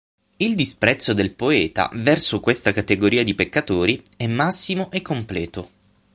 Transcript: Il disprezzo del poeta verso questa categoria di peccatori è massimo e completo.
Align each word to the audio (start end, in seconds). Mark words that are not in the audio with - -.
Il 0.39 0.55
disprezzo 0.55 1.13
del 1.13 1.29
poeta 1.35 1.87
verso 1.93 2.39
questa 2.39 2.73
categoria 2.73 3.23
di 3.23 3.35
peccatori 3.35 4.01
è 4.17 4.25
massimo 4.25 4.89
e 4.89 5.03
completo. 5.03 5.69